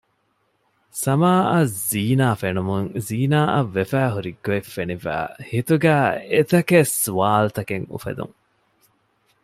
[1.03, 8.35] ސަމާއަށް ޒިނާފެނުމުން ޒީނާއަށް ވެފައި ހުރިގޮތް ފެނިފައި ހިތުގައި އެތަކެއް ސްވާލުތަކެއް އުފެދުން